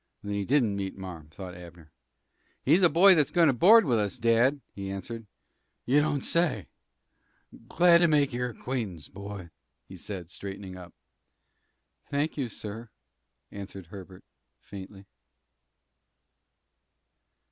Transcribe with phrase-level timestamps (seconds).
[0.23, 1.91] "Then he didn't meet marm," thought Abner.
[2.63, 5.27] "He's a boy that's goin' to board with us, dad," he answered.
[5.85, 6.65] "You don't say!
[7.69, 9.51] Glad to make your acquaintance, boy,"
[9.87, 10.95] he said, straightening up.
[12.09, 12.89] "Thank you, sir,"
[13.51, 14.23] answered Herbert,
[14.59, 15.05] faintly.